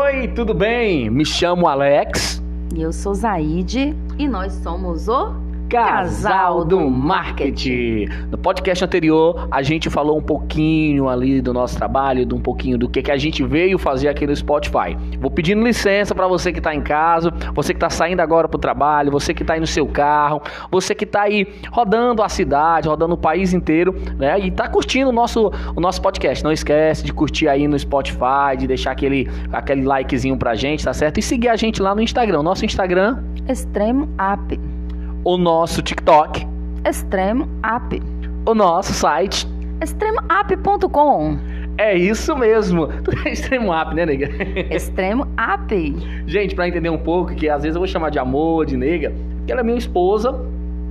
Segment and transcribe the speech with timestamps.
[0.00, 1.10] Oi, tudo bem?
[1.10, 2.40] Me chamo Alex.
[2.72, 5.34] E eu sou Zaide e nós somos o
[5.68, 8.06] Casal do Marketing.
[8.30, 12.78] No podcast anterior, a gente falou um pouquinho ali do nosso trabalho, de um pouquinho
[12.78, 14.96] do que, que a gente veio fazer aqui no Spotify.
[15.20, 18.56] Vou pedindo licença para você que está em casa, você que está saindo agora para
[18.56, 22.30] o trabalho, você que está aí no seu carro, você que está aí rodando a
[22.30, 24.40] cidade, rodando o país inteiro, né?
[24.40, 26.42] E está curtindo o nosso, o nosso podcast.
[26.42, 30.94] Não esquece de curtir aí no Spotify, de deixar aquele, aquele likezinho pra gente, tá
[30.94, 31.18] certo?
[31.18, 32.42] E seguir a gente lá no Instagram.
[32.42, 33.22] Nosso Instagram...
[33.46, 34.77] Extremo App
[35.24, 36.46] o nosso TikTok,
[36.84, 38.00] Extremo App,
[38.46, 39.46] o nosso site,
[39.82, 41.38] extremoapp.com.
[41.76, 42.88] É isso mesmo.
[43.26, 44.28] Extremo App, né, nega?
[44.74, 45.96] Extremo App.
[46.26, 49.12] Gente, para entender um pouco, que às vezes eu vou chamar de amor, de nega,
[49.38, 50.34] porque ela é minha esposa,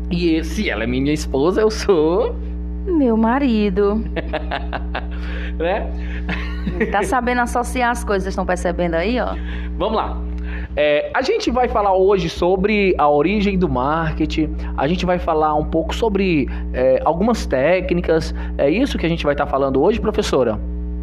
[0.09, 2.35] e se ela é minha esposa, eu sou.
[2.85, 4.01] Meu marido.
[5.59, 5.91] né?
[6.91, 9.35] Tá sabendo associar as coisas, estão percebendo aí, ó?
[9.77, 10.17] Vamos lá.
[10.79, 15.55] É, a gente vai falar hoje sobre a origem do marketing, a gente vai falar
[15.55, 18.31] um pouco sobre é, algumas técnicas.
[18.59, 20.59] É isso que a gente vai estar tá falando hoje, professora?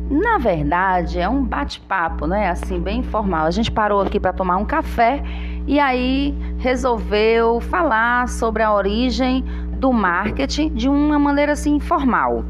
[0.09, 2.51] Na verdade, é um bate-papo, né?
[2.51, 3.47] Assim, bem informal.
[3.47, 5.21] A gente parou aqui para tomar um café
[5.67, 9.43] e aí resolveu falar sobre a origem
[9.81, 12.45] do marketing de uma maneira assim informal.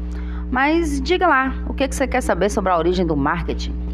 [0.51, 3.84] Mas diga lá, o que, que você quer saber sobre a origem do marketing?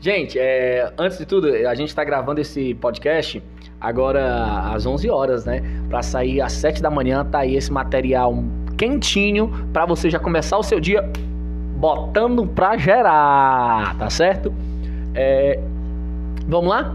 [0.00, 3.42] Gente, é, antes de tudo, a gente está gravando esse podcast
[3.80, 5.60] agora às 11 horas, né?
[5.88, 8.32] Para sair às 7 da manhã, tá aí esse material
[8.76, 11.02] quentinho para você já começar o seu dia
[11.76, 14.54] botando pra gerar, tá certo?
[15.14, 15.58] É,
[16.46, 16.94] vamos lá?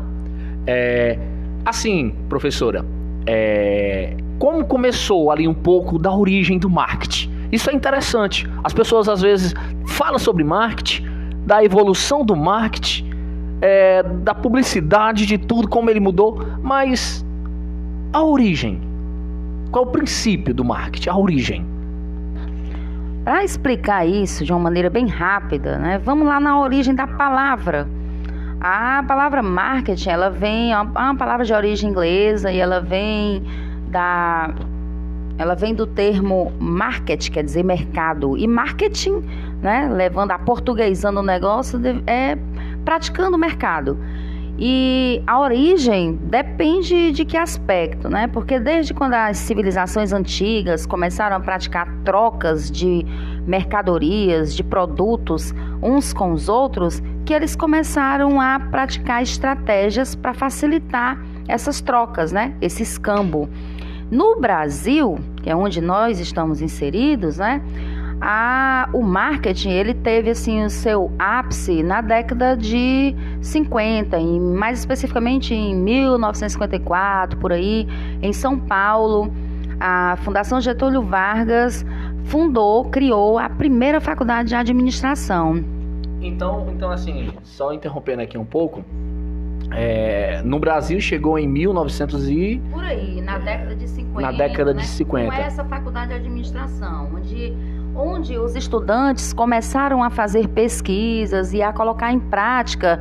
[0.65, 1.19] É,
[1.65, 2.85] assim, professora,
[3.25, 7.29] é, como começou ali um pouco da origem do marketing?
[7.51, 8.49] Isso é interessante.
[8.63, 9.53] As pessoas às vezes
[9.85, 11.12] falam sobre marketing
[11.45, 13.11] da evolução do marketing,
[13.61, 17.25] é, da publicidade, de tudo, como ele mudou, mas
[18.11, 18.81] a origem.
[19.71, 21.09] Qual é o princípio do marketing?
[21.09, 21.65] A origem.
[23.23, 27.87] Para explicar isso de uma maneira bem rápida, né, vamos lá na origem da palavra.
[28.59, 33.43] A palavra marketing, ela vem, é uma palavra de origem inglesa e ela vem
[33.89, 34.53] da
[35.37, 39.23] ela vem do termo market, quer dizer mercado, e marketing,
[39.63, 42.37] né, levando a portuguesando o negócio, é
[42.83, 43.97] praticando o mercado.
[44.59, 48.27] E a origem depende de que aspecto, né?
[48.27, 53.03] Porque desde quando as civilizações antigas começaram a praticar trocas de
[53.47, 61.17] mercadorias, de produtos uns com os outros, que eles começaram a praticar estratégias para facilitar
[61.47, 62.53] essas trocas, né?
[62.61, 63.49] Esse escambo.
[64.11, 67.59] No Brasil, que é onde nós estamos inseridos, né?
[68.25, 74.79] A, o marketing ele teve assim o seu ápice na década de 50, em, mais
[74.79, 77.85] especificamente em 1954, por aí,
[78.21, 79.29] em São Paulo.
[79.77, 81.85] A Fundação Getúlio Vargas
[82.23, 85.61] fundou, criou a primeira faculdade de administração.
[86.21, 88.85] Então, então assim, só interrompendo aqui um pouco,
[89.71, 92.61] é, no Brasil chegou em 1900 e...
[92.71, 94.21] Por aí, na década de 50.
[94.21, 94.81] Na década né?
[94.81, 95.25] de 50.
[95.25, 97.53] Com essa faculdade de administração, onde,
[97.95, 102.99] onde os estudantes começaram a fazer pesquisas e a colocar em prática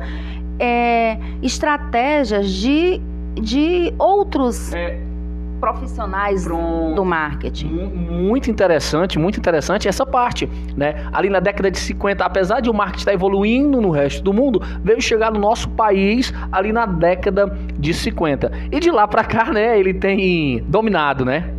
[0.59, 3.01] é, estratégias de,
[3.35, 4.73] de outros...
[4.73, 5.13] É
[5.63, 6.93] profissionais Pronto.
[6.93, 7.69] do marketing.
[7.69, 10.45] Muito interessante, muito interessante essa parte,
[10.75, 11.07] né?
[11.13, 14.61] Ali na década de 50, apesar de o marketing estar evoluindo no resto do mundo,
[14.83, 17.47] veio chegar no nosso país ali na década
[17.79, 18.51] de 50.
[18.73, 21.49] E de lá para cá, né, ele tem dominado, né?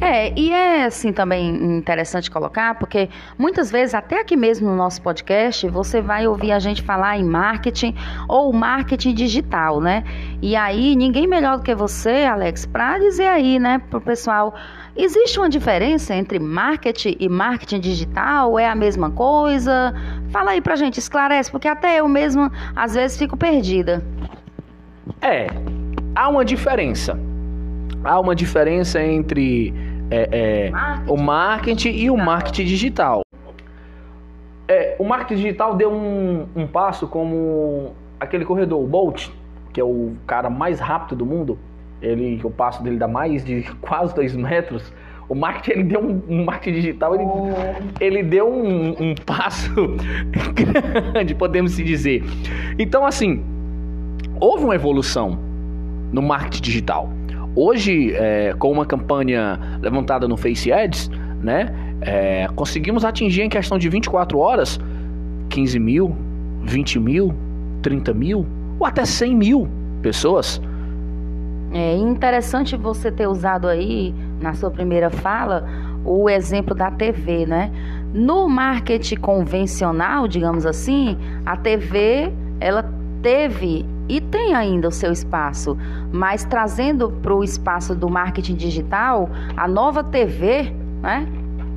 [0.00, 1.48] É, e é assim também
[1.78, 3.08] interessante colocar, porque
[3.38, 7.24] muitas vezes, até aqui mesmo no nosso podcast, você vai ouvir a gente falar em
[7.24, 7.94] marketing
[8.28, 10.04] ou marketing digital, né?
[10.42, 14.54] E aí, ninguém melhor do que você, Alex, para dizer aí, né, pro pessoal.
[14.98, 18.58] Existe uma diferença entre marketing e marketing digital?
[18.58, 19.94] É a mesma coisa?
[20.30, 24.02] Fala aí pra gente, esclarece, porque até eu mesmo às vezes fico perdida.
[25.20, 25.48] É,
[26.14, 27.18] há uma diferença.
[28.06, 29.74] Há uma diferença entre
[30.10, 30.28] é,
[30.66, 31.10] é, marketing.
[31.10, 33.22] o marketing e o marketing digital.
[34.68, 39.28] É, o marketing digital deu um, um, passo como aquele corredor, o Bolt,
[39.72, 41.58] que é o cara mais rápido do mundo.
[42.00, 44.92] Ele, o passo dele dá mais de quase dois metros.
[45.28, 47.52] O marketing ele deu um, um marketing digital, ele, oh.
[47.98, 49.74] ele deu um, um passo
[50.54, 52.22] grande, podemos se dizer.
[52.78, 53.44] Então, assim,
[54.38, 55.36] houve uma evolução
[56.12, 57.15] no marketing digital.
[57.56, 61.10] Hoje, é, com uma campanha levantada no Face Ads,
[61.42, 64.78] né, é, conseguimos atingir em questão de 24 horas
[65.48, 66.14] 15 mil,
[66.64, 67.34] 20 mil,
[67.80, 68.46] 30 mil,
[68.78, 69.68] ou até 100 mil
[70.02, 70.60] pessoas.
[71.72, 75.66] É interessante você ter usado aí, na sua primeira fala,
[76.04, 77.70] o exemplo da TV, né?
[78.12, 82.30] No marketing convencional, digamos assim, a TV
[82.60, 82.84] ela
[83.22, 85.76] teve e tem ainda o seu espaço,
[86.12, 90.72] mas trazendo para o espaço do marketing digital, a nova TV,
[91.02, 91.26] né?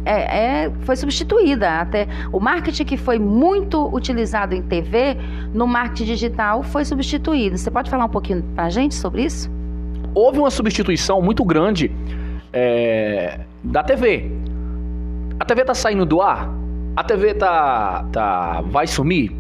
[0.05, 1.81] É, é, foi substituída.
[1.81, 5.17] Até o marketing que foi muito utilizado em TV,
[5.53, 7.57] no marketing digital foi substituído.
[7.57, 9.51] Você pode falar um pouquinho para a gente sobre isso?
[10.13, 11.91] Houve uma substituição muito grande
[12.53, 14.31] é, da TV.
[15.39, 16.49] A TV está saindo do ar?
[16.95, 19.31] A TV tá, tá, vai sumir?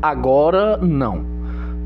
[0.00, 1.35] Agora não.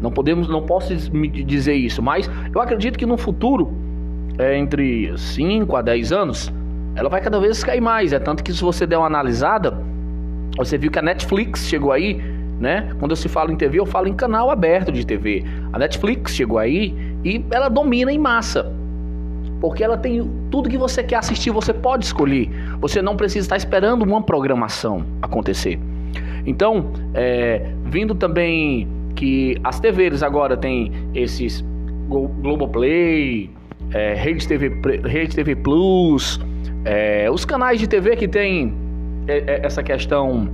[0.01, 3.73] Não podemos, não posso dizer isso, mas eu acredito que no futuro,
[4.39, 6.53] é, entre 5 a 10 anos,
[6.97, 8.13] ela vai cada vez cair mais.
[8.13, 9.77] É tanto que se você der uma analisada,
[10.57, 12.21] você viu que a Netflix chegou aí,
[12.59, 12.91] né?
[12.99, 15.45] Quando eu se falo em TV, eu falo em canal aberto de TV.
[15.73, 16.95] A Netflix chegou aí
[17.25, 18.73] e ela domina em massa.
[19.61, 22.49] Porque ela tem tudo que você quer assistir, você pode escolher.
[22.81, 25.79] Você não precisa estar esperando uma programação acontecer.
[26.47, 31.65] Então, é, vindo também que as TVs agora tem esses
[32.09, 33.51] Globoplay,
[33.93, 34.73] é, Rede, TV,
[35.05, 36.41] Rede TV Plus,
[36.85, 38.75] é, os canais de TV que tem
[39.29, 40.49] é, é, essa questão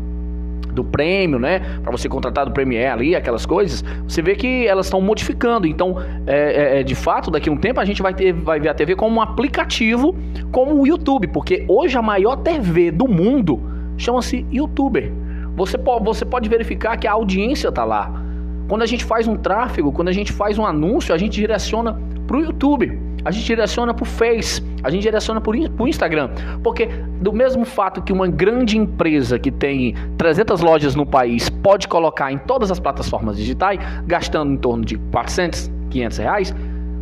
[0.73, 1.61] do prêmio, né?
[1.83, 5.67] Para você contratar do Premiere ali, aquelas coisas, você vê que elas estão modificando.
[5.67, 8.61] Então, é, é, é, de fato, daqui a um tempo a gente vai, ter, vai
[8.61, 10.15] ver a TV como um aplicativo,
[10.53, 13.59] como o YouTube, porque hoje a maior TV do mundo
[13.97, 15.11] chama-se YouTuber.
[15.57, 18.26] Você, pode, você pode verificar que a audiência tá lá.
[18.69, 21.99] Quando a gente faz um tráfego, quando a gente faz um anúncio, a gente direciona
[22.27, 26.31] para o YouTube a gente direciona para o Face, a gente direciona para o Instagram.
[26.63, 26.87] Porque
[27.21, 32.31] do mesmo fato que uma grande empresa que tem 300 lojas no país pode colocar
[32.31, 36.55] em todas as plataformas digitais, gastando em torno de 400, 500 reais,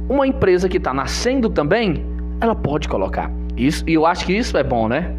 [0.08, 2.02] uma empresa que está nascendo também,
[2.40, 3.31] ela pode colocar.
[3.55, 5.14] Isso, e eu acho que isso é bom, né?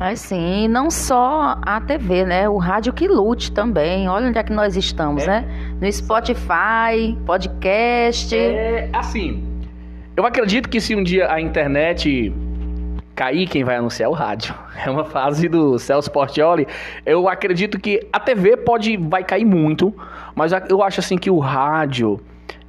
[0.00, 2.48] É sim, e não só a TV, né?
[2.48, 4.08] O rádio que lute também.
[4.08, 5.26] Olha onde é que nós estamos, é.
[5.26, 5.76] né?
[5.78, 8.34] No Spotify, podcast.
[8.34, 9.44] É assim,
[10.16, 12.32] eu acredito que se um dia a internet
[13.14, 14.54] cair, quem vai anunciar é o rádio.
[14.82, 16.66] É uma fase do Celso Portioli.
[17.04, 19.94] Eu acredito que a TV pode vai cair muito,
[20.34, 22.18] mas eu acho assim que o rádio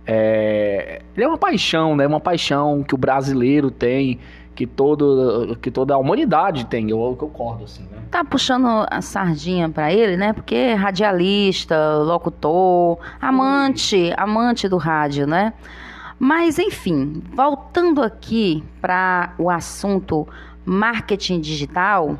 [0.05, 2.05] é, ele é uma paixão, né?
[2.05, 4.19] Uma paixão que o brasileiro tem,
[4.61, 6.91] que todo que toda a humanidade tem.
[6.91, 7.97] Eu, concordo assim, né?
[8.11, 10.33] Tá puxando a sardinha para ele, né?
[10.33, 15.53] Porque é radialista, locutor, amante, amante do rádio, né?
[16.19, 20.27] Mas, enfim, voltando aqui para o assunto
[20.63, 22.19] marketing digital,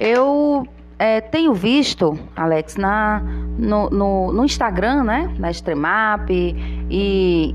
[0.00, 0.64] eu
[0.96, 3.20] é, tenho visto, Alex, na,
[3.58, 7.52] no, no, no Instagram, né, na Extremap e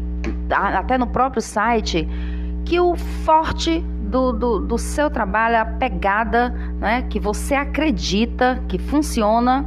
[0.51, 2.05] até no próprio site,
[2.65, 8.77] que o forte do, do, do, seu trabalho, a pegada né, que você acredita que
[8.77, 9.65] funciona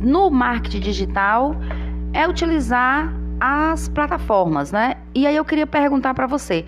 [0.00, 1.54] no marketing digital
[2.12, 4.96] é utilizar as plataformas, né?
[5.14, 6.64] E aí eu queria perguntar para você,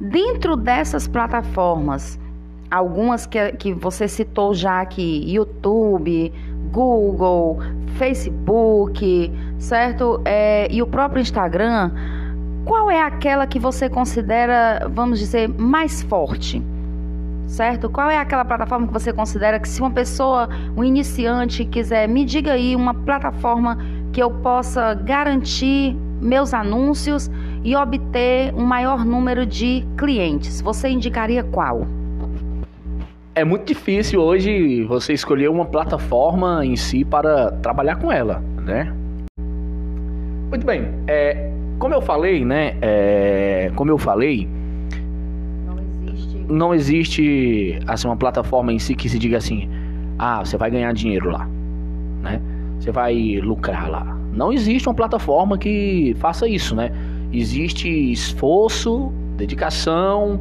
[0.00, 2.18] dentro dessas plataformas,
[2.70, 6.32] algumas que, que você citou já aqui, YouTube,
[6.72, 7.58] Google,
[7.96, 10.20] Facebook, certo?
[10.24, 11.92] É, e o próprio Instagram,
[12.66, 16.60] qual é aquela que você considera, vamos dizer, mais forte?
[17.46, 17.88] Certo?
[17.88, 22.24] Qual é aquela plataforma que você considera que se uma pessoa, um iniciante, quiser, me
[22.24, 23.78] diga aí uma plataforma
[24.12, 27.30] que eu possa garantir meus anúncios
[27.62, 30.60] e obter um maior número de clientes.
[30.60, 31.86] Você indicaria qual?
[33.36, 38.92] É muito difícil hoje você escolher uma plataforma em si para trabalhar com ela, né?
[40.50, 42.76] Muito bem, é, como eu falei, né?
[42.80, 44.48] É, como eu falei,
[45.66, 49.68] não existe, não existe assim, uma plataforma em si que se diga assim,
[50.18, 51.48] ah, você vai ganhar dinheiro lá,
[52.22, 52.40] né?
[52.78, 54.16] Você vai lucrar lá.
[54.32, 56.90] Não existe uma plataforma que faça isso, né?
[57.32, 60.38] Existe esforço, dedicação,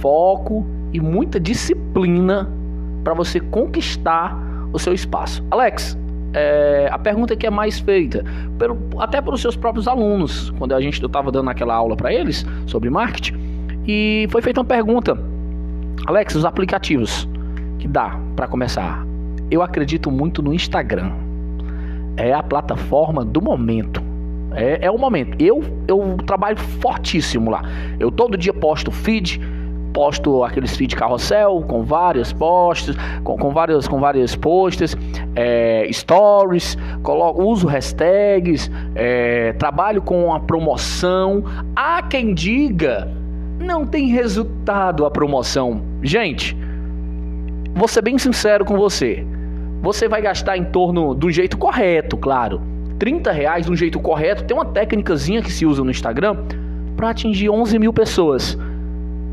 [0.00, 2.50] foco e muita disciplina
[3.02, 4.36] para você conquistar
[4.72, 5.44] o seu espaço.
[5.50, 5.98] Alex,
[6.34, 8.24] é, a pergunta que é mais feita,
[8.58, 12.44] pelo, até pelos seus próprios alunos, quando a gente estava dando aquela aula para eles
[12.66, 13.34] sobre marketing,
[13.86, 15.16] e foi feita uma pergunta,
[16.06, 17.28] Alex, os aplicativos
[17.78, 19.06] que dá para começar.
[19.50, 21.24] Eu acredito muito no Instagram
[22.16, 24.02] é a plataforma do momento.
[24.52, 25.36] É, é o momento.
[25.42, 27.62] Eu, eu trabalho fortíssimo lá.
[27.98, 29.40] Eu todo dia posto feed
[29.94, 34.96] posto aqueles feed carrossel com vários posts, com, com vários com vários posts,
[35.36, 41.44] é, stories, coloco, uso hashtags, é, trabalho com a promoção.
[41.74, 43.10] Há quem diga
[43.58, 45.80] não tem resultado a promoção.
[46.02, 46.56] Gente,
[47.74, 49.24] vou ser bem sincero com você.
[49.80, 52.60] Você vai gastar em torno do jeito correto, claro.
[52.98, 54.44] 30 reais um jeito correto.
[54.44, 56.36] Tem uma técnicazinha que se usa no Instagram
[56.96, 58.58] para atingir 11 mil pessoas.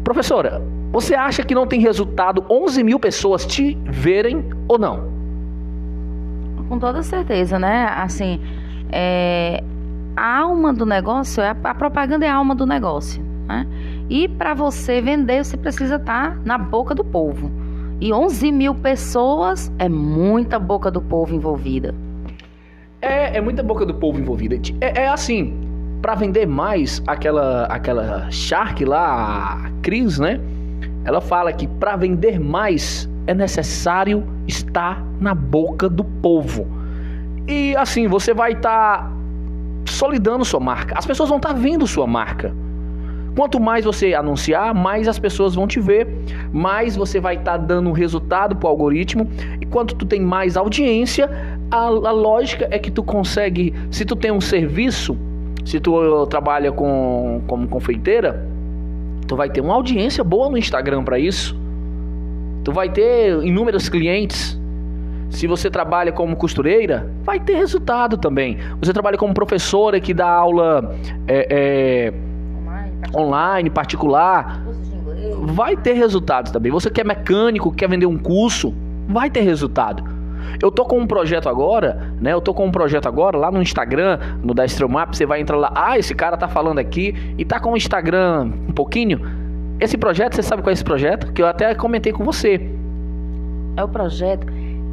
[0.04, 5.10] Professora, você acha que não tem resultado 11 mil pessoas te verem ou não?
[6.68, 7.88] Com toda certeza, né?
[7.96, 8.40] Assim,
[8.92, 9.64] é,
[10.16, 13.24] a alma do negócio, é a propaganda é a alma do negócio.
[13.48, 13.68] Né?
[14.10, 17.52] E para você vender, você precisa estar tá na boca do povo.
[18.00, 21.94] E 11 mil pessoas é muita boca do povo envolvida.
[23.02, 24.60] É, é muita boca do povo envolvida.
[24.80, 25.71] É, é assim,
[26.02, 30.40] para vender mais, aquela aquela Shark lá, a Cris, né?
[31.06, 36.68] Ela fala que para vender mais é necessário estar na boca do povo.
[37.48, 39.12] E assim, você vai estar tá
[39.86, 40.98] solidando sua marca.
[40.98, 42.54] As pessoas vão estar tá vendo sua marca.
[43.36, 46.08] Quanto mais você anunciar, mais as pessoas vão te ver,
[46.52, 49.30] mais você vai estar tá dando resultado para o algoritmo.
[49.62, 51.30] E quanto tu tem mais audiência,
[51.70, 55.18] a, a lógica é que tu consegue, se tu tem um serviço,
[55.66, 58.46] se tu trabalha com como confeiteira,
[59.28, 61.60] tu vai ter uma audiência boa no Instagram para isso.
[62.64, 64.60] Tu vai ter inúmeros clientes.
[65.30, 68.58] Se você trabalha como costureira, vai ter resultado também.
[68.80, 70.94] Você trabalha como professora que dá aula
[71.28, 72.14] é, é,
[73.18, 74.62] online, particular,
[75.42, 76.72] vai ter resultados também.
[76.72, 78.74] Você que é mecânico, quer vender um curso,
[79.08, 80.04] vai ter resultado.
[80.62, 82.34] Eu tô com um projeto agora, né?
[82.34, 85.58] Eu tô com um projeto agora lá no Instagram, no da Map, você vai entrar
[85.58, 89.22] lá, ah, esse cara tá falando aqui e tá com o Instagram um pouquinho.
[89.80, 91.34] Esse projeto, você sabe qual é esse projeto?
[91.34, 92.62] Que eu até comentei com você.
[93.76, 94.46] É o projeto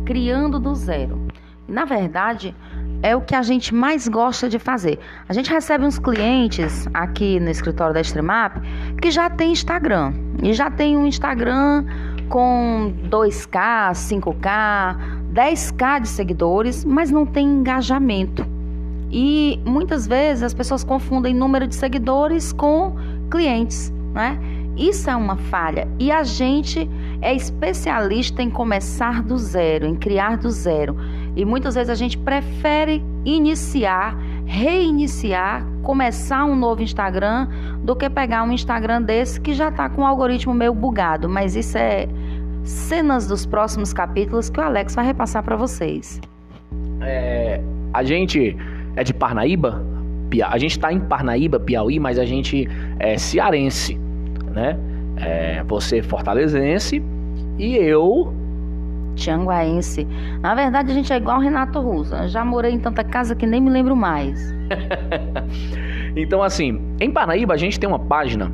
[0.05, 1.29] Criando do Zero.
[1.69, 2.55] Na verdade,
[3.03, 4.99] é o que a gente mais gosta de fazer.
[5.29, 8.57] A gente recebe uns clientes aqui no escritório da Extremap
[9.01, 10.15] que já tem Instagram.
[10.43, 11.85] E já tem um Instagram
[12.29, 14.97] com 2K, 5K,
[15.33, 18.47] 10K de seguidores, mas não tem engajamento.
[19.11, 22.95] E muitas vezes as pessoas confundem número de seguidores com
[23.31, 24.39] clientes, né?
[24.77, 25.89] Isso é uma falha.
[25.99, 26.89] E a gente
[27.21, 30.97] é especialista em começar do zero, em criar do zero.
[31.35, 34.17] E muitas vezes a gente prefere iniciar,
[34.47, 37.49] reiniciar, começar um novo Instagram
[37.83, 41.29] do que pegar um Instagram desse que já está com o algoritmo meio bugado.
[41.29, 42.09] Mas isso é
[42.69, 46.21] cenas dos próximos capítulos que o Alex vai repassar para vocês.
[47.01, 47.61] É,
[47.93, 48.57] a gente
[48.97, 49.83] é de Parnaíba,
[50.45, 53.99] a gente está em Parnaíba, Piauí, mas a gente é cearense
[54.59, 54.77] né?
[55.17, 57.03] É, você fortalezense
[57.59, 58.35] e eu
[59.15, 60.07] Tianguaense.
[60.41, 62.15] Na verdade, a gente é igual Renato Russo.
[62.15, 64.55] Eu já morei em tanta casa que nem me lembro mais.
[66.15, 68.53] então, assim, em Paraíba a gente tem uma página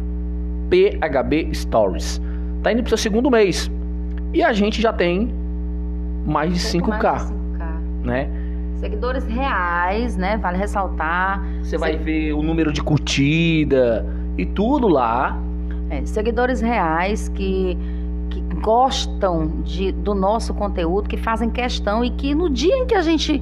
[0.70, 2.20] PHB Stories.
[2.62, 3.70] Tá indo pro seu segundo mês.
[4.34, 5.32] E a gente já tem
[6.26, 7.78] mais de 5K, mais de 5K.
[8.02, 8.28] né?
[8.78, 10.36] Seguidores reais, né?
[10.36, 11.40] Vale ressaltar.
[11.62, 14.04] Você vai ver o número de curtida
[14.36, 15.38] e tudo lá.
[15.88, 17.78] É, seguidores reais que,
[18.28, 22.94] que gostam de, do nosso conteúdo, que fazem questão e que no dia em que
[22.96, 23.40] a gente,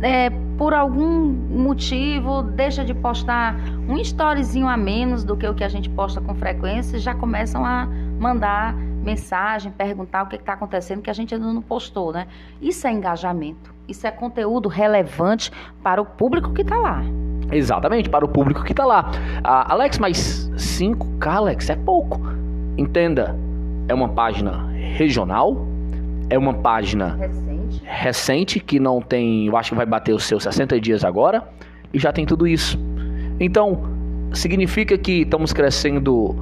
[0.00, 3.54] é, por algum motivo, deixa de postar
[3.86, 7.66] um storyzinho a menos do que o que a gente posta com frequência, já começam
[7.66, 7.86] a
[8.18, 12.26] mandar mensagem, perguntar o que está acontecendo que a gente ainda não postou, né?
[12.60, 15.50] Isso é engajamento, isso é conteúdo relevante
[15.82, 17.02] para o público que está lá.
[17.50, 19.10] Exatamente, para o público que está lá.
[19.44, 22.20] Ah, Alex, mas 5K, Alex, é pouco.
[22.78, 23.36] Entenda,
[23.88, 25.66] é uma página regional,
[26.30, 27.82] é uma página recente.
[27.84, 31.46] recente que não tem, eu acho que vai bater os seus 60 dias agora,
[31.92, 32.78] e já tem tudo isso.
[33.38, 33.82] Então,
[34.32, 36.34] significa que estamos crescendo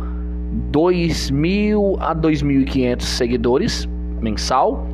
[0.73, 3.89] 2.000 a 2.500 seguidores
[4.21, 4.87] mensal.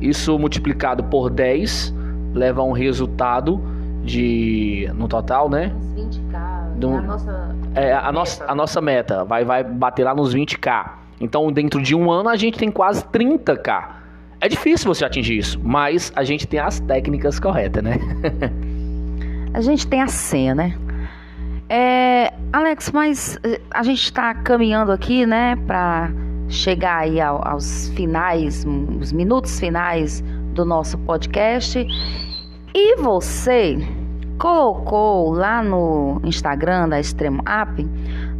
[0.00, 1.94] Isso multiplicado por 10
[2.34, 3.60] leva a um resultado
[4.04, 5.72] de no total, né?
[5.76, 6.72] Uns 20k.
[6.76, 10.90] Do, a nossa é, a nossa a nossa meta vai vai bater lá nos 20k.
[11.20, 14.02] Então, dentro de um ano a gente tem quase 30k.
[14.40, 17.96] É difícil você atingir isso, mas a gente tem as técnicas corretas, né?
[19.54, 20.76] a gente tem a senha, né?
[21.68, 26.10] É, Alex, mas eh, a gente está caminhando aqui, né, para
[26.50, 28.66] chegar aí aos finais,
[29.00, 31.86] os minutos finais do nosso podcast.
[32.74, 33.78] E você
[34.38, 37.88] colocou lá no Instagram da Extremo App,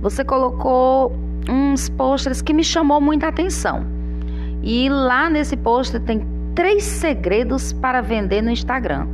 [0.02, 1.10] você colocou
[1.48, 3.86] uns posters que me chamou muita atenção.
[4.62, 6.20] E lá nesse pôster tem
[6.54, 9.08] três segredos para vender no Instagram.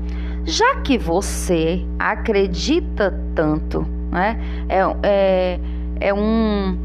[0.45, 4.39] Já que você acredita tanto, né?
[4.69, 5.61] É, é,
[6.01, 6.77] é um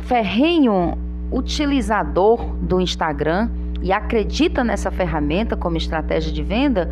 [0.00, 0.96] ferrenho
[1.30, 3.48] utilizador do Instagram
[3.82, 6.90] e acredita nessa ferramenta como estratégia de venda,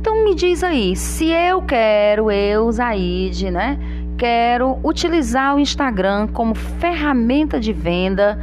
[0.00, 3.78] então me diz aí, se eu quero, eu, Zaide, né?
[4.16, 8.38] Quero utilizar o Instagram como ferramenta de venda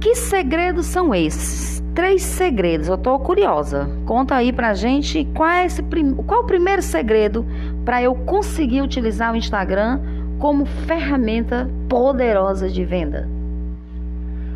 [0.00, 1.82] que segredos são esses?
[1.94, 3.88] Três segredos, eu tô curiosa.
[4.04, 7.44] Conta aí pra gente qual é, esse qual é o primeiro segredo
[7.86, 10.00] para eu conseguir utilizar o Instagram
[10.40, 13.28] como ferramenta poderosa de venda.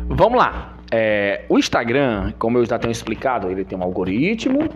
[0.09, 0.73] Vamos lá.
[0.91, 4.69] É, o Instagram, como eu já tenho explicado, ele tem um algoritmo,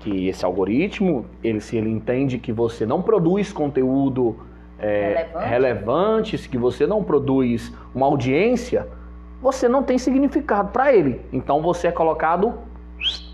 [0.00, 4.38] que esse algoritmo, ele se ele entende que você não produz conteúdo
[4.78, 5.48] é, relevante.
[5.50, 8.88] relevante, que você não produz uma audiência,
[9.42, 11.20] você não tem significado para ele.
[11.30, 12.54] Então você é colocado,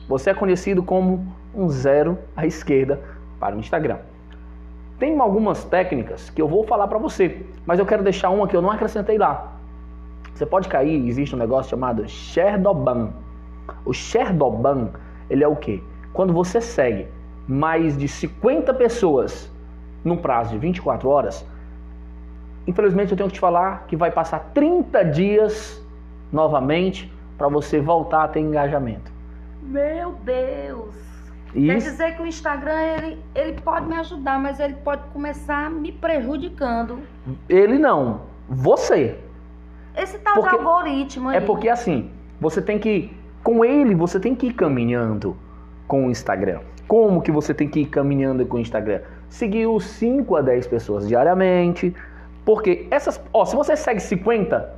[0.08, 3.00] você é conhecido como um zero à esquerda
[3.38, 3.98] para o Instagram.
[4.98, 8.56] Tem algumas técnicas que eu vou falar para você, mas eu quero deixar uma que
[8.56, 9.52] eu não acrescentei lá.
[10.32, 13.12] Você pode cair, existe um negócio chamado Sherdoban.
[13.84, 14.90] O Sherdoban,
[15.28, 15.82] ele é o quê?
[16.12, 17.08] Quando você segue
[17.46, 19.50] mais de 50 pessoas
[20.04, 21.46] num prazo de 24 horas,
[22.66, 25.84] infelizmente eu tenho que te falar que vai passar 30 dias
[26.32, 29.12] novamente para você voltar a ter engajamento.
[29.62, 31.13] Meu Deus!
[31.54, 31.66] Isso.
[31.66, 35.92] Quer dizer que o Instagram ele, ele pode me ajudar, mas ele pode começar me
[35.92, 36.98] prejudicando.
[37.48, 39.18] Ele não, você.
[39.96, 41.36] Esse tal porque, de algoritmo aí.
[41.36, 45.36] É porque assim, você tem que com ele você tem que ir caminhando
[45.86, 46.60] com o Instagram.
[46.88, 49.00] Como que você tem que ir caminhando com o Instagram?
[49.28, 51.94] Seguir os 5 a 10 pessoas diariamente.
[52.44, 54.70] Porque essas, ó, se você segue 50,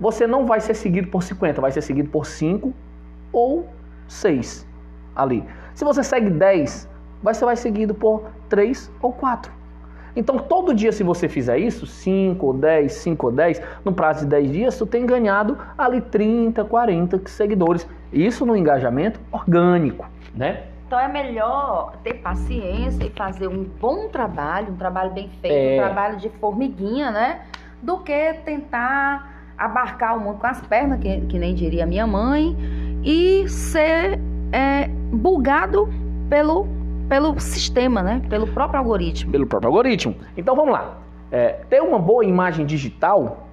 [0.00, 2.72] você não vai ser seguido por 50, vai ser seguido por 5
[3.32, 3.68] ou
[4.08, 4.66] 6
[5.14, 5.44] ali.
[5.74, 6.88] Se você segue 10,
[7.22, 9.52] você vai seguido por 3 ou 4.
[10.14, 14.20] Então, todo dia, se você fizer isso, 5 ou 10, 5 ou 10, no prazo
[14.20, 17.88] de 10 dias, tu tem ganhado ali 30, 40 seguidores.
[18.12, 20.64] Isso no engajamento orgânico, né?
[20.86, 25.80] Então é melhor ter paciência e fazer um bom trabalho, um trabalho bem feito, é...
[25.80, 27.40] um trabalho de formiguinha, né?
[27.80, 32.54] Do que tentar abarcar o mundo com as pernas, que, que nem diria minha mãe,
[33.02, 34.20] e ser
[34.52, 35.88] é, bugado
[36.28, 36.68] pelo,
[37.08, 38.22] pelo sistema, né?
[38.28, 39.32] Pelo próprio algoritmo.
[39.32, 40.14] Pelo próprio algoritmo.
[40.36, 40.98] Então vamos lá.
[41.30, 43.48] É, ter uma boa imagem digital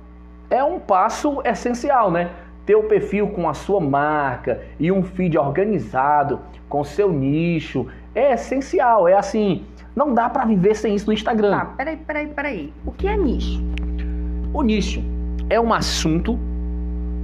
[0.49, 2.29] é um passo essencial, né?
[2.65, 8.33] Ter o perfil com a sua marca e um feed organizado com seu nicho é
[8.33, 9.07] essencial.
[9.07, 11.57] É assim, não dá para viver sem isso no Instagram.
[11.57, 12.73] Tá, peraí, peraí, peraí.
[12.85, 13.61] O que é nicho?
[14.53, 15.03] O nicho
[15.49, 16.37] é um assunto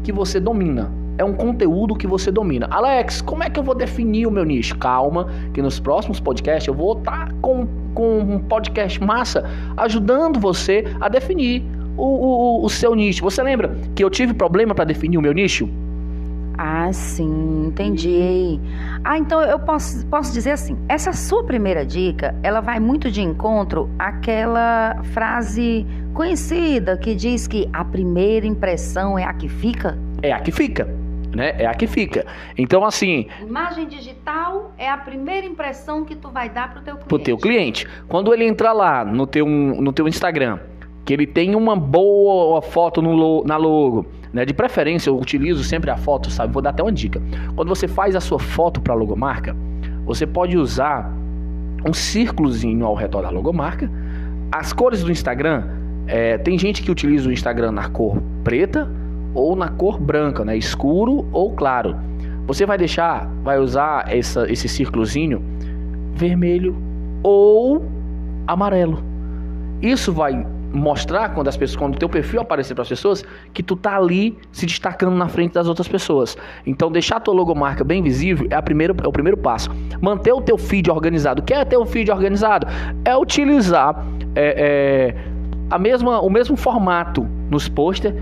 [0.03, 1.04] que você domina.
[1.17, 2.67] É um conteúdo que você domina.
[2.69, 4.77] Alex, como é que eu vou definir o meu nicho?
[4.77, 9.45] Calma, que nos próximos podcasts eu vou estar tá com, com um podcast massa
[9.77, 11.63] ajudando você a definir
[11.97, 13.23] o, o, o seu nicho.
[13.23, 15.69] Você lembra que eu tive problema para definir o meu nicho?
[16.57, 18.59] Ah, sim, entendi.
[19.03, 23.21] Ah, então eu posso, posso dizer assim: essa sua primeira dica, ela vai muito de
[23.21, 29.97] encontro àquela frase conhecida que diz que a primeira impressão é a que fica?
[30.21, 30.87] É a que fica.
[31.35, 31.53] Né?
[31.59, 32.25] É a que fica.
[32.57, 33.27] Então, assim.
[33.41, 37.07] Imagem digital é a primeira impressão que tu vai dar pro teu cliente.
[37.09, 37.87] Pro teu cliente.
[38.07, 40.59] Quando ele entrar lá no teu, no teu Instagram,
[41.03, 44.45] que ele tem uma boa foto no, na logo, né?
[44.45, 46.53] De preferência, eu utilizo sempre a foto, sabe?
[46.53, 47.21] Vou dar até uma dica.
[47.55, 49.55] Quando você faz a sua foto para a logomarca,
[50.05, 51.11] você pode usar
[51.85, 53.91] um círculozinho ao redor da logomarca.
[54.51, 55.67] As cores do Instagram,
[56.07, 58.89] é, tem gente que utiliza o Instagram na cor preta
[59.35, 60.57] ou na cor branca, né?
[60.57, 61.95] Escuro ou claro.
[62.47, 65.43] Você vai deixar, vai usar essa, esse círculozinho
[66.13, 66.75] vermelho
[67.21, 67.85] ou
[68.47, 69.03] amarelo.
[69.81, 70.45] Isso vai
[70.75, 73.95] mostrar quando as pessoas, quando o teu perfil aparecer para as pessoas, que tu tá
[73.95, 76.37] ali se destacando na frente das outras pessoas.
[76.65, 79.69] Então deixar a tua logomarca bem visível é, a primeiro, é o primeiro passo.
[80.01, 81.41] Manter o teu feed organizado.
[81.41, 82.67] O que é ter o feed organizado?
[83.03, 85.15] É utilizar é, é,
[85.69, 88.15] a mesma, o mesmo formato nos posters,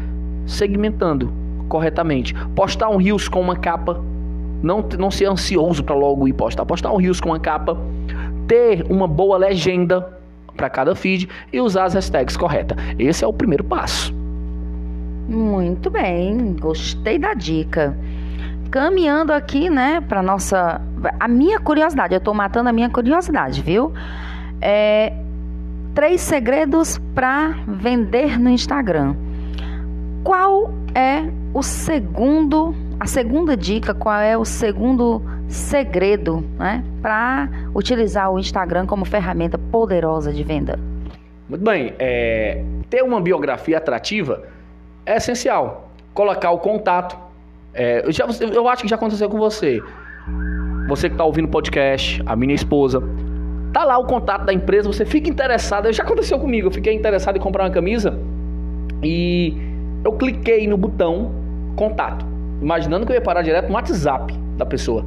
[0.45, 1.31] segmentando
[1.67, 2.33] corretamente.
[2.55, 4.01] Postar um rios com uma capa.
[4.61, 6.65] Não, não ser ansioso para logo ir postar.
[6.65, 7.77] Postar um rios com uma capa.
[8.47, 10.19] Ter uma boa legenda
[10.55, 12.77] para cada feed e usar as hashtags corretas.
[12.99, 14.13] Esse é o primeiro passo.
[15.27, 17.97] Muito bem, gostei da dica.
[18.69, 20.81] Caminhando aqui, né, para nossa
[21.19, 23.93] a minha curiosidade, eu estou matando a minha curiosidade, viu?
[24.61, 25.13] É,
[25.93, 29.15] três segredos para vender no Instagram.
[30.23, 38.31] Qual é o segundo, a segunda dica, qual é o segundo segredo né, para utilizar
[38.31, 40.79] o Instagram como ferramenta poderosa de venda?
[41.47, 44.43] Muito bem, é, ter uma biografia atrativa
[45.05, 45.91] é essencial.
[46.13, 47.17] Colocar o contato.
[47.73, 49.81] É, eu, já, eu acho que já aconteceu com você.
[50.87, 53.03] Você que está ouvindo o podcast, a minha esposa.
[53.73, 55.91] Tá lá o contato da empresa, você fica interessado.
[55.91, 58.17] Já aconteceu comigo, eu fiquei interessado em comprar uma camisa
[59.01, 59.72] e
[60.03, 61.31] eu cliquei no botão
[61.75, 62.25] contato,
[62.61, 65.05] imaginando que eu ia parar direto no WhatsApp da pessoa.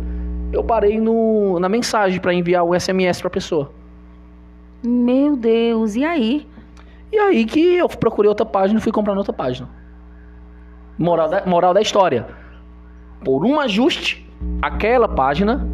[0.53, 3.73] Eu parei no, na mensagem para enviar o SMS para a pessoa.
[4.83, 6.47] Meu Deus, e aí?
[7.13, 9.69] E aí que eu procurei outra página e fui comprar outra página.
[10.99, 12.27] Moral da, moral da história.
[13.25, 14.27] Por um ajuste,
[14.63, 15.67] aquela página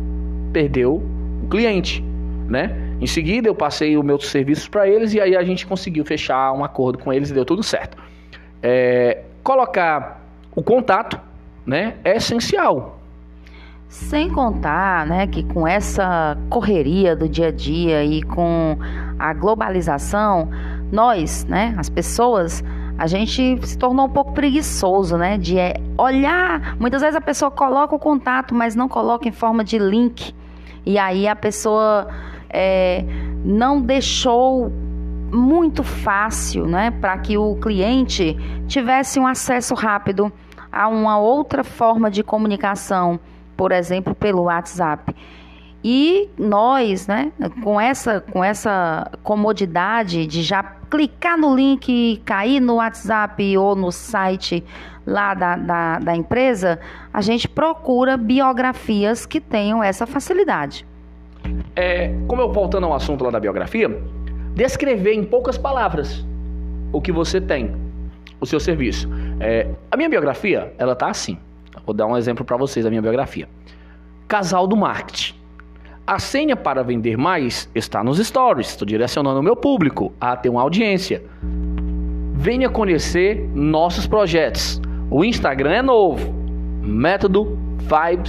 [0.53, 1.03] perdeu
[1.43, 2.03] o cliente,
[2.49, 2.77] né?
[3.01, 6.53] Em seguida, eu passei os meus serviços para eles e aí a gente conseguiu fechar
[6.53, 7.97] um acordo com eles e deu tudo certo.
[8.63, 10.21] É, colocar
[10.55, 11.19] o contato,
[11.67, 12.99] né, é essencial.
[13.89, 18.79] Sem contar, né, que com essa correria do dia a dia e com
[19.19, 20.49] a globalização,
[20.91, 22.65] nós, né, as pessoas,
[22.97, 26.77] a gente se tornou um pouco preguiçoso, né, de é, olhar.
[26.79, 30.35] Muitas vezes a pessoa coloca o contato, mas não coloca em forma de link.
[30.85, 32.09] E aí a pessoa
[32.49, 33.05] é,
[33.45, 34.73] não deixou
[35.33, 38.37] muito fácil, né, para que o cliente
[38.69, 40.31] tivesse um acesso rápido
[40.71, 43.19] a uma outra forma de comunicação
[43.63, 45.15] por exemplo, pelo WhatsApp.
[45.85, 52.75] E nós, né, com essa, com essa comodidade de já clicar no link cair no
[52.75, 54.65] WhatsApp ou no site
[55.07, 56.81] lá da, da, da empresa,
[57.13, 60.85] a gente procura biografias que tenham essa facilidade.
[61.75, 63.89] É, como eu voltando ao assunto lá da biografia,
[64.55, 66.25] descrever em poucas palavras
[66.93, 67.75] o que você tem,
[68.41, 69.09] o seu serviço.
[69.41, 71.39] É, a minha biografia, ela tá assim.
[71.87, 73.49] Vou dar um exemplo para vocês da minha biografia.
[74.29, 75.35] Casal do marketing.
[76.07, 78.69] A senha para vender mais está nos stories.
[78.69, 81.23] Estou direcionando o meu público a ter uma audiência.
[82.35, 84.81] Venha conhecer nossos projetos.
[85.11, 86.33] O Instagram é novo.
[86.83, 88.29] Método Vibe.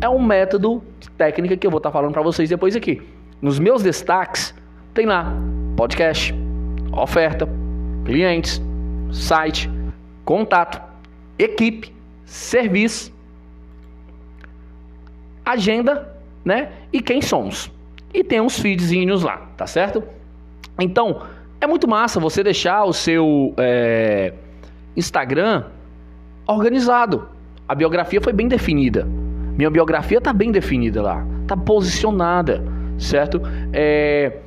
[0.00, 0.82] É um método
[1.16, 3.02] técnica que eu vou estar falando para vocês depois aqui.
[3.40, 4.54] Nos meus destaques
[4.94, 5.32] tem lá
[5.76, 6.34] podcast,
[6.92, 7.48] oferta,
[8.04, 8.60] clientes,
[9.10, 9.70] site,
[10.24, 10.80] contato,
[11.38, 11.92] equipe
[12.32, 13.12] serviço,
[15.44, 16.72] agenda, né?
[16.92, 17.70] E quem somos.
[18.12, 20.02] E tem uns feedzinhos lá, tá certo?
[20.80, 21.22] Então,
[21.60, 24.32] é muito massa você deixar o seu é,
[24.96, 25.64] Instagram
[26.46, 27.28] organizado.
[27.68, 29.04] A biografia foi bem definida.
[29.04, 32.62] Minha biografia tá bem definida lá, tá posicionada,
[32.98, 33.42] certo?
[33.72, 34.38] É,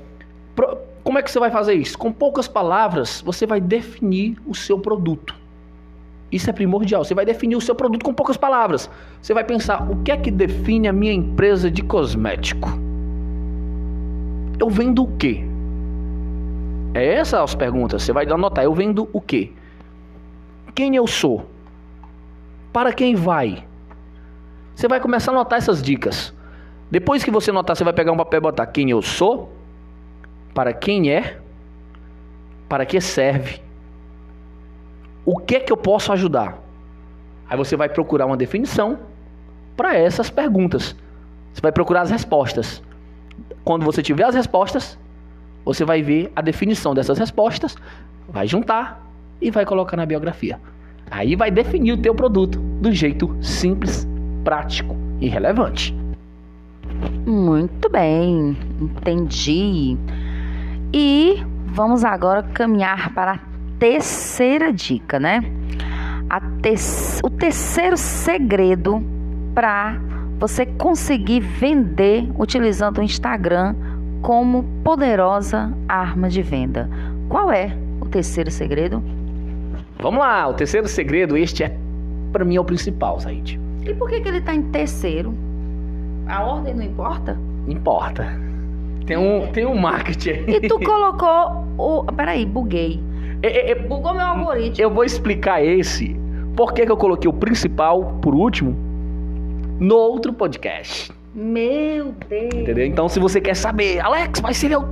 [1.04, 1.98] como é que você vai fazer isso?
[1.98, 5.36] Com poucas palavras, você vai definir o seu produto.
[6.32, 7.04] Isso é primordial.
[7.04, 8.90] Você vai definir o seu produto com poucas palavras.
[9.22, 12.70] Você vai pensar: o que é que define a minha empresa de cosmético?
[14.60, 15.44] Eu vendo o quê?
[16.94, 18.04] É essa as perguntas.
[18.04, 19.52] Você vai anotar: eu vendo o quê?
[20.74, 21.46] Quem eu sou?
[22.74, 23.64] Para quem vai?
[24.76, 26.34] Você vai começar a anotar essas dicas.
[26.92, 29.55] Depois que você anotar, você vai pegar um papel e botar quem eu sou,
[30.56, 31.38] para quem é,
[32.68, 33.64] para que serve
[35.26, 36.62] o que é que eu posso ajudar?
[37.50, 39.00] Aí você vai procurar uma definição
[39.76, 40.96] para essas perguntas.
[41.52, 42.82] Você vai procurar as respostas.
[43.64, 45.00] Quando você tiver as respostas,
[45.66, 47.76] você vai ver a definição dessas respostas,
[48.30, 49.04] vai juntar
[49.42, 50.60] e vai colocar na biografia.
[51.10, 54.08] Aí vai definir o teu produto do jeito simples,
[54.44, 55.96] prático e relevante.
[57.26, 59.98] Muito bem, entendi.
[60.94, 63.40] E vamos agora caminhar para
[63.80, 65.42] terceira dica, né?
[66.62, 66.76] Te
[67.24, 69.04] o terceiro segredo
[69.54, 69.98] para
[70.40, 73.76] você conseguir vender utilizando o Instagram
[74.22, 76.90] como poderosa arma de venda.
[77.30, 79.02] Qual é o terceiro segredo?
[80.02, 81.78] Vamos lá, o terceiro segredo, este é
[82.36, 83.58] para mim é o principal, Said.
[83.86, 85.34] E por que, que ele está em terceiro?
[86.28, 87.40] A ordem não importa?
[87.66, 88.45] Importa.
[89.06, 90.56] Tem um, tem um marketing aí.
[90.56, 92.04] E tu colocou o.
[92.14, 93.00] Peraí, buguei.
[93.44, 94.84] É, é, é, Bugou meu algoritmo.
[94.84, 96.16] Eu vou explicar esse.
[96.56, 98.76] Por que, que eu coloquei o principal por último
[99.80, 101.12] no outro podcast.
[101.34, 102.54] Meu Deus.
[102.54, 102.86] Entendeu?
[102.86, 104.84] Então, se você quer saber, Alex, vai ser o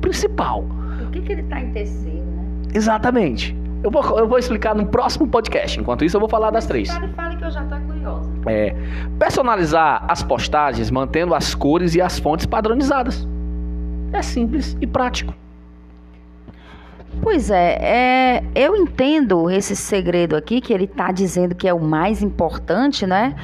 [0.00, 0.64] principal.
[0.98, 2.44] Por que, que ele tá em terceiro, né?
[2.74, 3.56] Exatamente.
[3.82, 5.80] Eu vou, eu vou explicar no próximo podcast.
[5.80, 6.90] Enquanto isso, eu vou falar das três.
[6.90, 8.30] Fale, fale que eu já tô curiosa.
[8.46, 8.74] É,
[9.18, 13.26] personalizar as postagens mantendo as cores e as fontes padronizadas.
[14.12, 15.34] É simples e prático.
[17.22, 21.80] Pois é, é, eu entendo esse segredo aqui que ele está dizendo que é o
[21.80, 23.34] mais importante, né?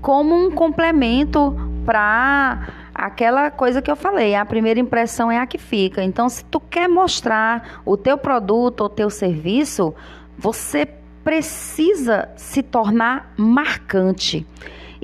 [0.00, 5.58] Como um complemento para aquela coisa que eu falei, a primeira impressão é a que
[5.58, 6.02] fica.
[6.02, 9.94] Então, se tu quer mostrar o teu produto ou teu serviço,
[10.38, 10.86] você
[11.24, 14.46] precisa se tornar marcante.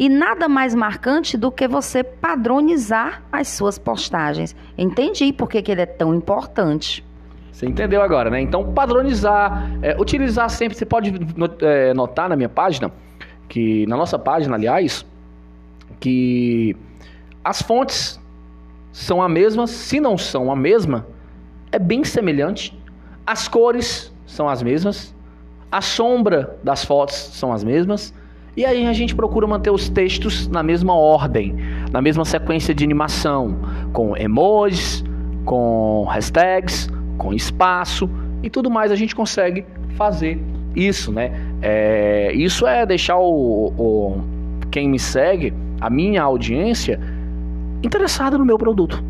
[0.01, 4.57] E nada mais marcante do que você padronizar as suas postagens.
[4.79, 7.05] Entendi por que, que ele é tão importante.
[7.53, 8.41] Você entendeu agora, né?
[8.41, 10.75] Então, padronizar, é, utilizar sempre.
[10.75, 11.13] Você pode
[11.61, 12.91] é, notar na minha página,
[13.47, 15.05] que na nossa página, aliás,
[16.01, 16.75] que
[17.45, 18.19] as fontes
[18.91, 21.07] são a mesma, se não são a mesma,
[21.71, 22.75] é bem semelhante.
[23.27, 25.15] As cores são as mesmas,
[25.71, 28.15] a sombra das fotos são as mesmas.
[28.57, 31.55] E aí a gente procura manter os textos na mesma ordem,
[31.93, 33.57] na mesma sequência de animação,
[33.93, 35.05] com emojis,
[35.45, 38.09] com hashtags, com espaço
[38.43, 39.65] e tudo mais a gente consegue
[39.97, 40.41] fazer
[40.75, 41.33] isso, né?
[41.63, 44.21] É, isso é deixar o, o
[44.71, 47.01] quem me segue, a minha audiência,
[47.83, 49.03] interessada no meu produto.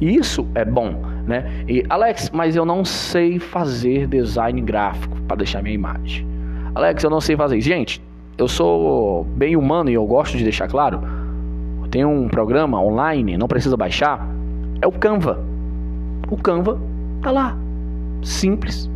[0.00, 1.64] Isso é bom, né?
[1.68, 6.26] E Alex, mas eu não sei fazer design gráfico para deixar minha imagem.
[6.74, 7.68] Alex, eu não sei fazer isso.
[7.68, 8.02] Gente,
[8.40, 11.02] eu sou bem humano e eu gosto de deixar claro.
[11.90, 14.26] Tem um programa online, não precisa baixar,
[14.80, 15.44] é o Canva.
[16.30, 16.80] O Canva
[17.20, 17.56] tá lá.
[18.22, 18.88] Simples.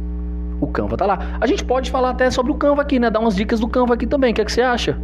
[0.60, 1.18] O Canva tá lá.
[1.40, 3.10] A gente pode falar até sobre o Canva aqui, né?
[3.10, 4.32] Dar umas dicas do Canva aqui também.
[4.32, 4.98] O que, é que você acha?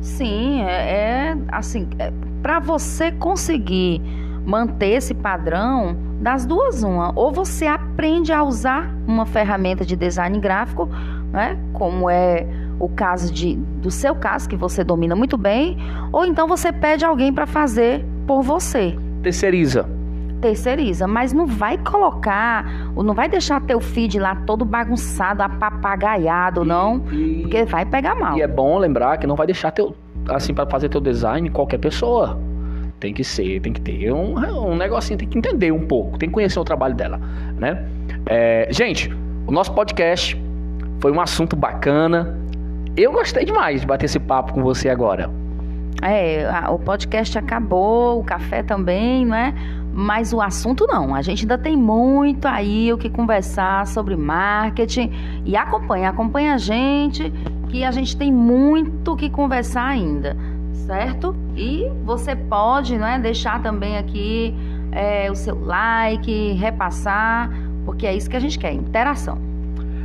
[0.00, 4.00] Sim, é, é assim, é, para você conseguir
[4.44, 10.38] manter esse padrão, das duas uma, ou você aprende a usar uma ferramenta de design
[10.38, 10.88] gráfico,
[11.32, 12.46] né, como é
[12.78, 15.76] o caso de, do seu caso que você domina muito bem,
[16.12, 18.96] ou então você pede alguém para fazer por você.
[19.22, 19.88] Terceiriza.
[20.40, 26.64] Terceiriza, mas não vai colocar, ou não vai deixar teu feed lá todo bagunçado, apapagaiado,
[26.64, 28.36] não, e, porque vai pegar mal.
[28.36, 29.94] E é bom lembrar que não vai deixar teu
[30.28, 32.38] assim para fazer teu design qualquer pessoa.
[32.98, 36.28] Tem que ser, tem que ter um, um negocinho, tem que entender um pouco, tem
[36.28, 37.20] que conhecer o trabalho dela,
[37.56, 37.84] né?
[38.26, 39.12] É, gente,
[39.46, 40.40] o nosso podcast
[41.00, 42.38] foi um assunto bacana.
[42.96, 45.30] Eu gostei demais de bater esse papo com você agora.
[46.02, 49.54] É, o podcast acabou, o café também, não é?
[49.94, 51.14] Mas o assunto não.
[51.14, 55.12] A gente ainda tem muito aí o que conversar sobre marketing.
[55.44, 57.32] E acompanha, acompanha a gente,
[57.68, 60.36] que a gente tem muito o que conversar ainda
[60.86, 61.34] certo?
[61.56, 64.54] E você pode né, deixar também aqui
[64.90, 67.50] é, o seu like, repassar,
[67.84, 69.38] porque é isso que a gente quer, interação.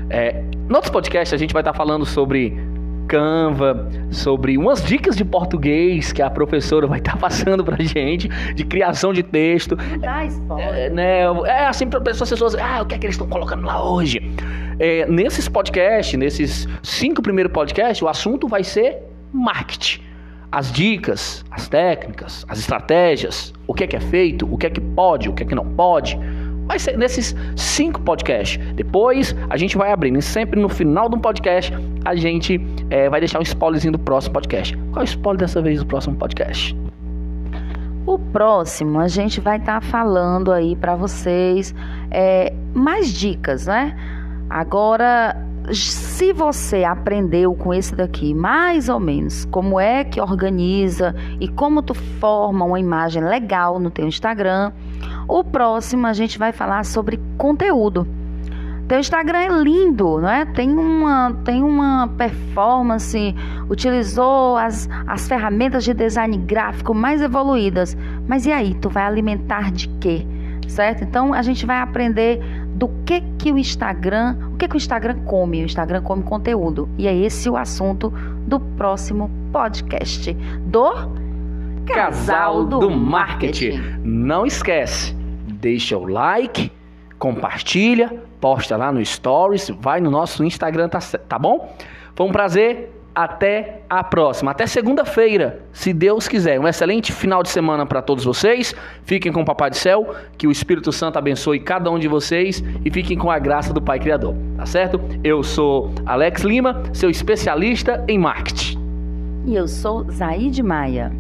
[0.10, 2.58] É, no outro podcast a gente vai estar falando sobre
[3.07, 8.63] Canva, sobre umas dicas de português que a professora vai estar passando pra gente, de
[8.63, 9.75] criação de texto.
[9.75, 10.75] Não dá spoiler.
[10.75, 13.65] É, né, é assim para as pessoas, ah, o que é que eles estão colocando
[13.65, 14.21] lá hoje?
[14.79, 20.07] É, nesses podcasts, nesses cinco primeiros podcasts, o assunto vai ser marketing
[20.51, 24.69] as dicas, as técnicas, as estratégias, o que é que é feito, o que é
[24.69, 26.17] que pode, o que é que não pode.
[26.77, 28.63] Ser nesses cinco podcasts.
[28.75, 30.19] Depois a gente vai abrindo.
[30.19, 31.73] E sempre no final do podcast
[32.06, 34.77] a gente é, vai deixar um spoilerzinho do próximo podcast.
[34.91, 36.77] Qual é o spoiler dessa vez do próximo podcast?
[38.06, 41.73] O próximo a gente vai estar tá falando aí para vocês
[42.12, 43.97] é, mais dicas, né?
[44.49, 45.36] Agora
[45.73, 51.82] se você aprendeu com esse daqui, mais ou menos, como é que organiza e como
[51.82, 54.71] tu forma uma imagem legal no teu Instagram,
[55.27, 58.07] o próximo a gente vai falar sobre conteúdo.
[58.87, 60.45] Teu Instagram é lindo, não é?
[60.45, 63.35] Tem uma, tem uma performance,
[63.69, 67.97] utilizou as, as ferramentas de design gráfico mais evoluídas.
[68.25, 70.25] Mas e aí, tu vai alimentar de quê?
[70.69, 71.03] Certo?
[71.03, 72.39] Então a gente vai aprender
[72.75, 75.63] do que que o Instagram, o que que o Instagram come?
[75.63, 76.87] O Instagram come conteúdo.
[76.97, 78.09] E é esse o assunto
[78.47, 80.93] do próximo podcast do
[81.87, 83.77] Casal do, do marketing.
[83.77, 84.01] marketing.
[84.03, 85.15] Não esquece,
[85.59, 86.71] deixa o like,
[87.17, 91.73] compartilha, posta lá no stories, vai no nosso Instagram, tá, tá bom?
[92.15, 94.51] Foi um prazer até a próxima.
[94.51, 96.59] Até segunda-feira, se Deus quiser.
[96.59, 98.75] Um excelente final de semana para todos vocês.
[99.03, 102.63] Fiquem com o Papai do Céu, que o Espírito Santo abençoe cada um de vocês
[102.85, 104.35] e fiquem com a graça do Pai Criador.
[104.55, 105.01] Tá certo?
[105.23, 108.77] Eu sou Alex Lima, seu especialista em marketing.
[109.47, 111.11] E eu sou Zaide Maia.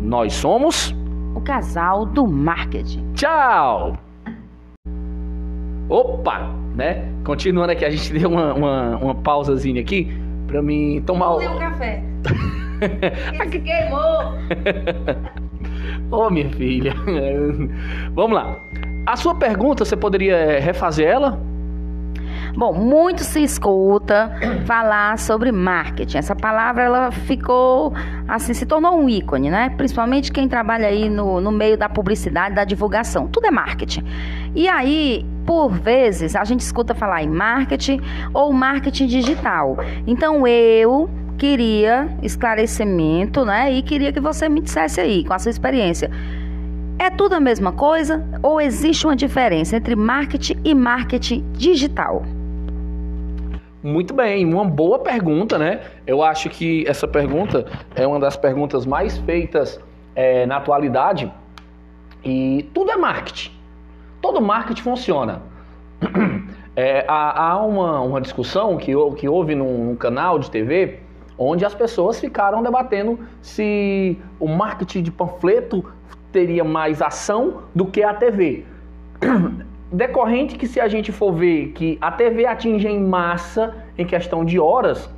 [0.00, 0.94] Nós somos
[1.34, 3.12] o casal do marketing.
[3.14, 3.98] Tchau!
[5.88, 7.08] Opa, né?
[7.24, 10.10] Continuando aqui, a gente deu uma, uma, uma pausazinha aqui
[10.46, 11.36] pra mim tomar o.
[11.38, 12.02] o café.
[13.44, 14.34] Esse queimou.
[16.10, 16.94] Ô, oh, minha filha.
[18.14, 18.56] Vamos lá.
[19.06, 21.38] A sua pergunta, você poderia eh, refazer ela?
[22.56, 24.30] Bom, muito se escuta
[24.64, 26.18] falar sobre marketing.
[26.18, 27.92] Essa palavra ela ficou
[28.28, 29.70] assim, se tornou um ícone, né?
[29.70, 33.26] Principalmente quem trabalha aí no, no meio da publicidade, da divulgação.
[33.26, 34.04] Tudo é marketing.
[34.54, 38.00] E aí, por vezes, a gente escuta falar em marketing
[38.32, 39.76] ou marketing digital.
[40.06, 43.72] Então eu queria esclarecimento, né?
[43.72, 46.08] E queria que você me dissesse aí, com a sua experiência.
[47.00, 52.22] É tudo a mesma coisa ou existe uma diferença entre marketing e marketing digital?
[53.84, 55.82] Muito bem, uma boa pergunta, né?
[56.06, 59.78] Eu acho que essa pergunta é uma das perguntas mais feitas
[60.16, 61.30] é, na atualidade.
[62.24, 63.52] E tudo é marketing.
[64.22, 65.42] Todo marketing funciona.
[66.76, 70.98] É, há, há uma, uma, discussão que, que houve num, num canal de TV
[71.38, 75.84] onde as pessoas ficaram debatendo se o marketing de panfleto
[76.32, 78.64] teria mais ação do que a TV.
[79.94, 84.44] Decorrente que se a gente for ver que a TV atinge em massa em questão
[84.44, 85.08] de horas,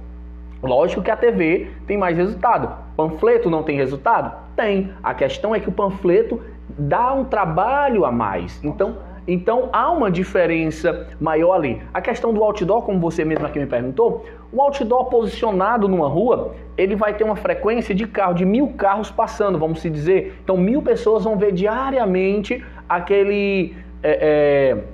[0.62, 2.76] lógico que a TV tem mais resultado.
[2.94, 4.36] Panfleto não tem resultado?
[4.54, 4.92] Tem.
[5.02, 8.62] A questão é que o panfleto dá um trabalho a mais.
[8.62, 11.80] Então, então há uma diferença maior ali.
[11.94, 16.54] A questão do outdoor, como você mesmo aqui me perguntou, o outdoor posicionado numa rua,
[16.76, 20.38] ele vai ter uma frequência de carro, de mil carros passando, vamos se dizer.
[20.44, 24.84] Então mil pessoas vão ver diariamente aquele é, é,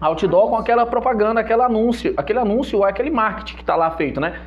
[0.00, 4.20] outdoor com aquela propaganda, aquele anúncio, aquele anúncio ou aquele marketing que está lá feito,
[4.20, 4.40] né?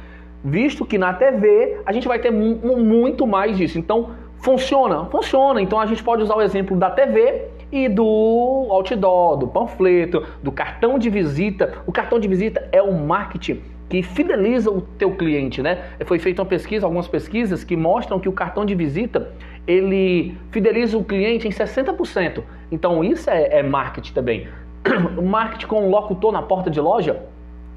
[0.44, 3.78] Visto que na TV a gente vai ter muito mais disso.
[3.78, 5.62] Então funciona, funciona.
[5.62, 10.52] Então a gente pode usar o exemplo da TV e do outdoor, do panfleto, do
[10.52, 11.74] cartão de visita.
[11.86, 15.84] O cartão de visita é o marketing que fideliza o teu cliente, né?
[16.06, 19.34] Foi feita uma pesquisa, algumas pesquisas que mostram que o cartão de visita
[19.68, 22.44] ele fideliza o cliente em 60%.
[22.72, 24.48] Então isso é, é marketing também.
[25.18, 27.22] O marketing com um locutor na porta de loja,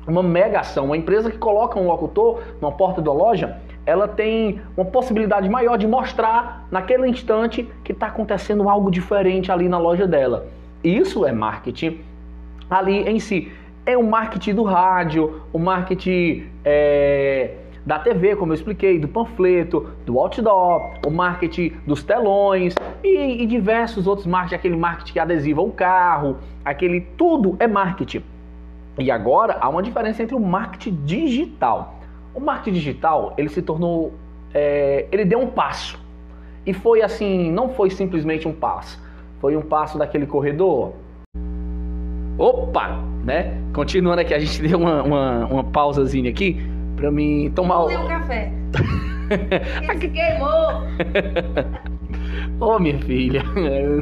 [0.07, 0.87] uma mega ação.
[0.87, 5.77] Uma empresa que coloca um locutor na porta da loja, ela tem uma possibilidade maior
[5.77, 10.47] de mostrar naquele instante que está acontecendo algo diferente ali na loja dela.
[10.83, 12.01] Isso é marketing
[12.71, 13.53] ali em si.
[13.87, 17.51] É o marketing do rádio, o marketing é,
[17.85, 23.47] da TV, como eu expliquei, do panfleto, do outdoor, o marketing dos telões e, e
[23.47, 28.23] diversos outros marketing, aquele marketing que adesiva o carro, aquele tudo é marketing.
[28.99, 31.99] E agora há uma diferença entre o marketing digital.
[32.35, 34.15] O marketing digital, ele se tornou,
[34.55, 36.03] é, ele deu um passo.
[36.65, 39.03] E foi assim, não foi simplesmente um passo.
[39.41, 40.95] Foi um passo daquele corredor.
[42.39, 43.61] Opa, né?
[43.75, 47.89] Continuando aqui, a gente deu uma, uma, uma pausazinha aqui para mim tomar o...
[47.89, 48.53] um café.
[49.89, 50.83] aqui queimou.
[52.61, 53.43] Ô, oh, minha filha.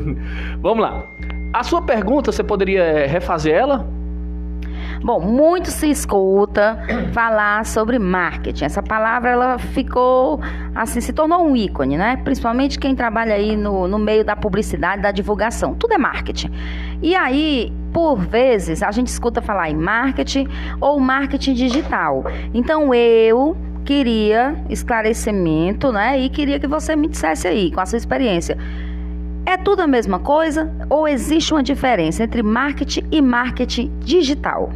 [0.61, 1.05] Vamos lá.
[1.53, 3.87] A sua pergunta, você poderia refazer ela?
[5.03, 6.79] Bom, muito se escuta
[7.13, 8.65] falar sobre marketing.
[8.65, 10.41] Essa palavra ela ficou
[10.75, 12.17] assim, se tornou um ícone, né?
[12.23, 15.75] Principalmente quem trabalha aí no, no meio da publicidade, da divulgação.
[15.75, 16.53] Tudo é marketing.
[17.03, 20.47] E aí, por vezes, a gente escuta falar em marketing
[20.81, 22.25] ou marketing digital.
[22.55, 26.21] Então eu queria esclarecimento, né?
[26.21, 28.57] E queria que você me dissesse aí, com a sua experiência.
[29.45, 34.71] É tudo a mesma coisa ou existe uma diferença entre marketing e marketing digital?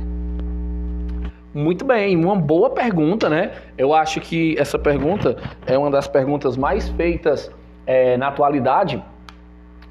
[1.57, 3.51] Muito bem, uma boa pergunta, né?
[3.79, 7.51] Eu acho que essa pergunta é uma das perguntas mais feitas
[7.87, 9.03] é, na atualidade.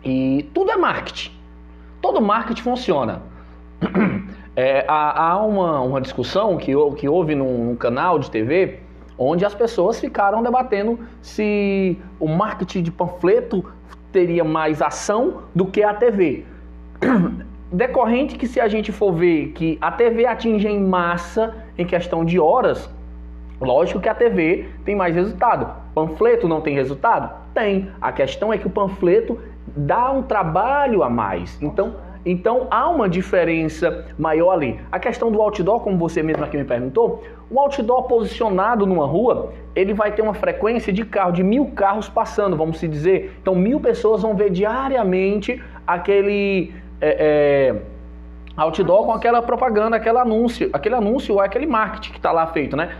[0.03, 1.31] E tudo é marketing.
[2.03, 3.23] Todo marketing funciona.
[4.57, 8.79] É, há, há uma, uma discussão que, que houve num, num canal de TV
[9.17, 13.65] onde as pessoas ficaram debatendo se o marketing de panfleto
[14.13, 16.45] teria mais ação do que a TV.
[17.71, 22.23] decorrente que se a gente for ver que a TV atinge em massa em questão
[22.23, 22.89] de horas,
[23.59, 25.67] lógico que a TV tem mais resultado.
[25.93, 27.33] Panfleto não tem resultado?
[27.53, 27.89] Tem.
[28.01, 31.57] A questão é que o panfleto dá um trabalho a mais.
[31.61, 34.79] Então, então há uma diferença maior ali.
[34.91, 39.53] A questão do outdoor, como você mesmo aqui me perguntou, o outdoor posicionado numa rua,
[39.75, 43.37] ele vai ter uma frequência de carro, de mil carros passando, vamos se dizer.
[43.41, 47.81] Então mil pessoas vão ver diariamente aquele é, é,
[48.55, 52.75] outdoor com aquela propaganda, aquele anúncio, aquele anúncio ou aquele marketing que está lá feito,
[52.75, 52.95] né?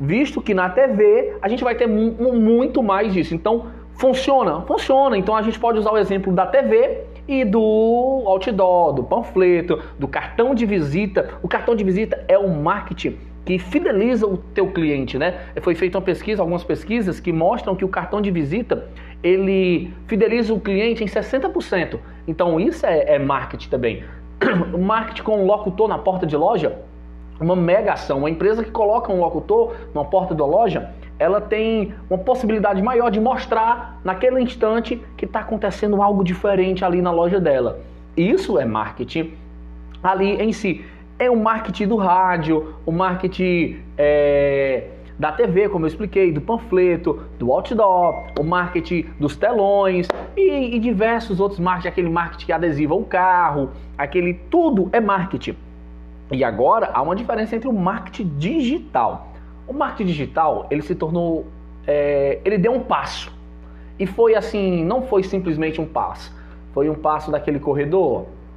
[0.00, 3.34] Visto que na TV a gente vai ter muito mais disso.
[3.34, 5.16] Então funciona, funciona.
[5.16, 10.06] Então a gente pode usar o exemplo da TV e do outdoor, do panfleto, do
[10.06, 11.30] cartão de visita.
[11.42, 15.40] O cartão de visita é o marketing que fideliza o teu cliente, né?
[15.62, 18.88] Foi feita uma pesquisa, algumas pesquisas que mostram que o cartão de visita
[19.22, 21.98] ele fideliza o cliente em 60%.
[22.26, 24.04] Então isso é, é marketing também.
[24.72, 26.78] O marketing com um locutor na porta de loja,
[27.40, 28.18] uma mega ação.
[28.18, 33.10] Uma empresa que coloca um locutor na porta da loja, ela tem uma possibilidade maior
[33.10, 37.80] de mostrar naquele instante que está acontecendo algo diferente ali na loja dela.
[38.16, 39.32] Isso é marketing
[40.02, 40.84] ali em si.
[41.18, 44.84] É o marketing do rádio, o marketing é,
[45.18, 50.06] da TV, como eu expliquei, do panfleto, do outdoor, o marketing dos telões
[50.36, 55.56] e, e diversos outros marketing, aquele marketing que adesiva o carro, aquele tudo é marketing.
[56.30, 59.32] E agora há uma diferença entre o marketing digital.
[59.66, 61.46] O marketing digital ele se tornou,
[61.86, 63.36] é, ele deu um passo
[63.98, 66.32] e foi assim, não foi simplesmente um passo,
[66.72, 68.26] foi um passo daquele corredor